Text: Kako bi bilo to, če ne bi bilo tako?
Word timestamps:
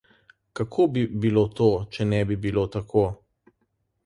Kako 0.59 0.85
bi 0.95 1.03
bilo 1.25 1.43
to, 1.59 1.67
če 1.97 2.09
ne 2.15 2.23
bi 2.31 2.39
bilo 2.47 2.65
tako? 2.79 3.05